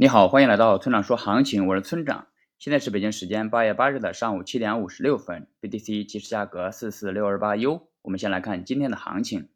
[0.00, 2.28] 你好，欢迎来到村长说行情，我是村长。
[2.58, 7.86] 现在是北京时间八月八日的上午七点五十六分，BTC 即时价格四四六二八 U。
[8.00, 9.50] 我们先来看今天的行情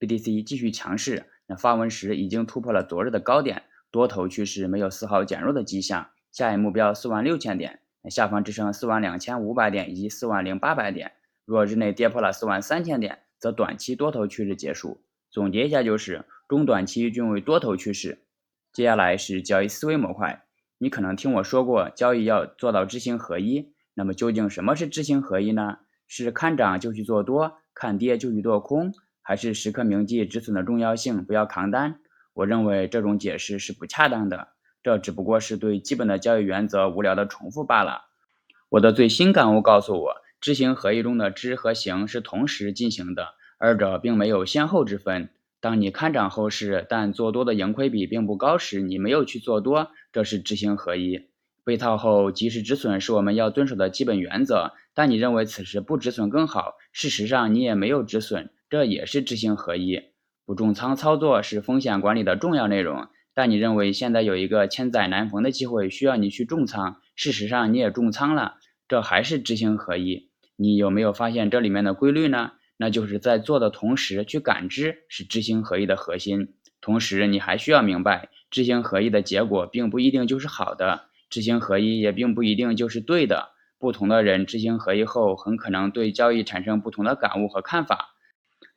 [0.00, 1.26] ，BTC 继续强势。
[1.46, 6.08] 那发文时已经突破了昨日的高点，多头趋势没有丝毫减弱的迹象。
[6.32, 11.12] 下一目标四万六千点，下方支撑四万两千五百点以及四万零八百点。
[11.44, 15.02] 若日内跌破了四万三千点，则短期多头趋势结束。
[15.30, 18.23] 总结一下就是，中短期均为多头趋势。
[18.74, 20.42] 接下来是交易思维模块。
[20.78, 23.72] 你可能听我说过，交易要做到知行合一。
[23.94, 25.78] 那么究竟什么是知行合一呢？
[26.08, 32.00] 是看涨就去做多，看跌就去做空，还是时刻铭记止损的重要性，不要扛单？
[32.32, 34.48] 我认为这种解释是不恰当的，
[34.82, 38.02] 这只不过是对基本的交易原则无聊的重复罢了。
[38.70, 45.30] 我的最新感悟告诉我，知行合一中的知和行是同时进行的，二者并没有先后之分。
[45.64, 51.30] 当你看涨后市，但做多的盈亏比并不高时，你没有去做多，这是知行合一。
[51.64, 60.02] 被套后及时止损是我们要遵守的基本原则，但你认为此时不止损更好，事实上你也没有止损，这也是知行合一。
[60.44, 70.28] 不重仓操作是风险管理的重要内容，但你认为现在有一个千载难逢的机会需要你去重仓，事实上你也重仓了，这还是知行合一。
[70.56, 72.50] 你有没有发现这里面的规律呢？
[72.76, 76.54] 那就是在做的同时去感知，是知行合一的核心。
[76.80, 83.52] 同时，你还需要明白，知行合一的结果并不一定就是好的，知行合一也并不一定就是对的。
[83.78, 88.14] 不同的人知行合一后，很可能对交易产生不同的感悟和看法。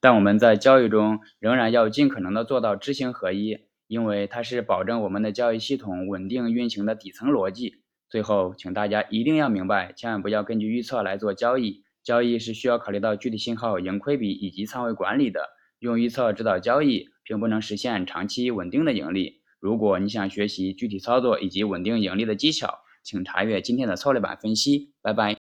[0.00, 7.76] 但我们在交易中仍然要尽可能的做到知行合一，因为它是保证我们的交易系统稳定运行的底层逻辑。
[8.10, 11.83] 最后，请大家一定要明白，千万不要根据预测来做交易。
[12.04, 15.40] 交易是需要考虑到具体信号、盈亏比以及仓位管理的。
[15.80, 19.42] 用预测指导交易，并不能实现长期稳定的盈利。
[19.58, 24.92] 如果你想学习具体操作以及稳定盈利的技巧，请查阅今天的策略版分析。
[25.02, 25.43] 拜拜。